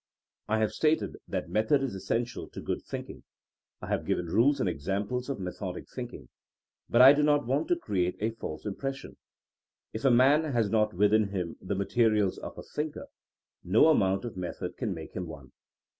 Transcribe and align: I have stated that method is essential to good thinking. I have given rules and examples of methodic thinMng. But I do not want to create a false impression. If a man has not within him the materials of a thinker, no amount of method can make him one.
I 0.47 0.57
have 0.57 0.71
stated 0.71 1.17
that 1.27 1.47
method 1.51 1.83
is 1.83 1.93
essential 1.93 2.49
to 2.49 2.59
good 2.59 2.81
thinking. 2.81 3.21
I 3.83 3.87
have 3.89 4.03
given 4.07 4.25
rules 4.25 4.59
and 4.59 4.67
examples 4.67 5.29
of 5.29 5.39
methodic 5.39 5.85
thinMng. 5.95 6.27
But 6.89 7.03
I 7.03 7.13
do 7.13 7.21
not 7.21 7.45
want 7.45 7.67
to 7.67 7.75
create 7.75 8.15
a 8.19 8.31
false 8.31 8.65
impression. 8.65 9.17
If 9.93 10.03
a 10.03 10.09
man 10.09 10.53
has 10.53 10.71
not 10.71 10.95
within 10.95 11.27
him 11.27 11.55
the 11.61 11.75
materials 11.75 12.39
of 12.39 12.57
a 12.57 12.63
thinker, 12.63 13.09
no 13.63 13.89
amount 13.89 14.25
of 14.25 14.35
method 14.35 14.75
can 14.75 14.91
make 14.95 15.13
him 15.15 15.27
one. 15.27 15.51